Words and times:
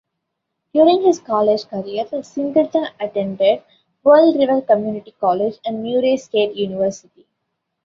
During 0.73 1.03
his 1.03 1.19
college 1.19 1.67
career, 1.67 2.07
Singleton 2.23 2.87
attended 2.99 3.61
Pearl 4.03 4.33
River 4.35 4.63
Community 4.63 5.11
College 5.19 5.59
and 5.63 5.83
Murray 5.83 6.17
State 6.17 6.55
University. 6.55 7.27